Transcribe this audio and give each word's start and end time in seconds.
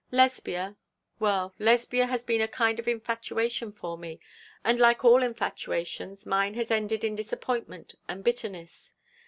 Lesbia 0.11 0.77
well, 1.19 1.53
Lesbia 1.59 2.07
has 2.07 2.23
been 2.23 2.41
a 2.41 2.47
kind 2.47 2.79
of 2.79 2.87
infatuation 2.87 3.71
for 3.71 3.99
me, 3.99 4.19
and 4.63 4.79
like 4.79 5.05
all 5.05 5.21
infatuations 5.21 6.25
mine 6.25 6.55
has 6.55 6.71
ended 6.71 7.03
in 7.03 7.13
disappointment 7.13 7.93
and 8.09 8.23
bitterness. 8.23 8.93